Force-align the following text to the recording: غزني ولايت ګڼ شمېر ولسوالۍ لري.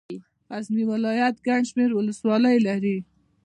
غزني 0.51 0.83
ولايت 0.91 1.35
ګڼ 1.47 1.61
شمېر 1.69 1.89
ولسوالۍ 1.93 2.57
لري. 2.67 2.97